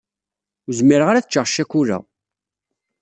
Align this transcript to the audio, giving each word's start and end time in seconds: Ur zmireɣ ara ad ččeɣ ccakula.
Ur 0.65 0.73
zmireɣ 0.79 1.07
ara 1.09 1.19
ad 1.21 1.27
ččeɣ 1.27 1.45
ccakula. 1.49 1.97